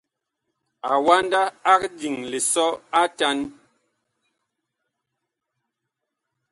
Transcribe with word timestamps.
Awanda 0.93 1.41
ag 1.73 1.81
diŋ 1.99 2.15
lisɔ 2.31 2.67
atan. 3.03 3.39